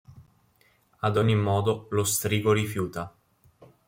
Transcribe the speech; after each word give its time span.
Ad 1.01 1.15
ogni 1.15 1.35
modo 1.35 1.85
lo 1.91 2.03
strigo 2.03 2.51
rifiuta. 2.53 3.15